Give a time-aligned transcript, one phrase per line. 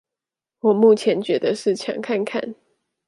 [0.61, 2.55] 我目前覺得是搶看看